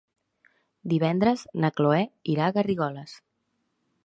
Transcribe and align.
Divendres 0.93 1.43
na 1.65 1.71
Cloè 1.77 2.01
irà 2.37 2.49
a 2.49 2.57
Garrigoles. 2.57 3.19